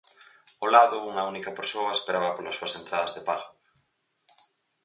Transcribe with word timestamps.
Ao 0.61 0.67
lado, 0.75 0.97
unha 1.11 1.27
única 1.31 1.55
persoa 1.59 1.95
esperaba 1.97 2.35
polas 2.35 2.57
súas 2.57 2.77
entradas 2.79 3.13
de 3.13 3.21
pago. 3.29 3.47